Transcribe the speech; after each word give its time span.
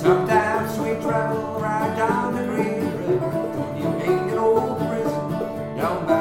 Sometimes 0.00 0.78
we 0.78 0.94
travel 1.02 1.60
right 1.60 1.94
down 1.94 2.34
the 2.34 2.42
green 2.44 2.86
river. 2.96 3.76
You 3.76 3.88
in 4.10 4.30
an 4.30 4.38
old 4.38 4.78
prison 4.78 5.76
down 5.76 6.06
by 6.06 6.19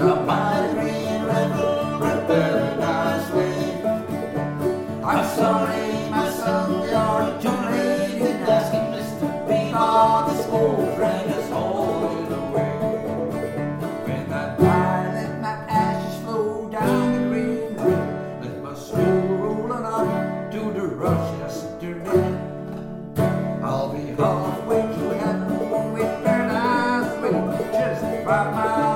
The 0.00 0.14
Green 0.72 1.22
River. 1.24 1.90
I'm 5.04 5.24
sorry, 5.36 6.08
my 6.08 6.30
son, 6.30 6.88
you're 6.88 7.40
too 7.42 7.60
late 7.68 8.16
in 8.16 8.36
asking 8.48 8.86
Mr. 8.96 9.28
Bean 9.46 9.74
all 9.74 10.30
this 10.30 10.46
old 10.46 10.96
friend 10.96 11.30
is 11.30 11.50
hauling 11.50 12.32
away. 12.32 12.78
When 14.06 14.32
I 14.32 14.56
die, 14.56 15.12
let 15.16 15.40
my 15.42 15.56
ashes 15.68 16.22
flow 16.22 16.70
down 16.70 17.12
the 17.12 17.18
green 17.28 17.76
river, 17.76 18.40
let 18.40 18.62
my 18.62 18.74
soul 18.74 18.96
roll 18.96 19.70
on 19.70 20.50
to 20.50 20.60
the 20.80 20.86
rush 20.86 21.38
yesterday. 21.40 22.38
I'll 23.62 23.92
be 23.92 24.06
halfway 24.16 24.80
to 24.80 25.14
heaven 25.18 25.92
with 25.92 26.24
paradise 26.24 27.20
waiting 27.20 27.72
just 27.72 28.24
by 28.24 28.50
my 28.50 28.89